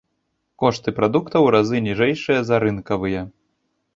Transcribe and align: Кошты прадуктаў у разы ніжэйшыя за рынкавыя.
Кошты 0.61 0.93
прадуктаў 0.99 1.41
у 1.49 1.51
разы 1.57 1.77
ніжэйшыя 1.87 2.39
за 2.47 2.57
рынкавыя. 2.65 3.21